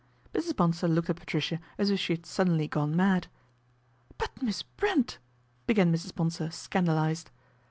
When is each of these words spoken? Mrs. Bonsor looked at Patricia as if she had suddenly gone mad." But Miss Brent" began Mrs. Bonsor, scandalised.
Mrs. 0.33 0.55
Bonsor 0.55 0.87
looked 0.87 1.11
at 1.11 1.17
Patricia 1.17 1.59
as 1.77 1.91
if 1.91 1.99
she 1.99 2.13
had 2.13 2.25
suddenly 2.25 2.67
gone 2.67 2.95
mad." 2.95 3.27
But 4.17 4.31
Miss 4.41 4.63
Brent" 4.63 5.19
began 5.67 5.93
Mrs. 5.93 6.15
Bonsor, 6.15 6.49
scandalised. 6.49 7.29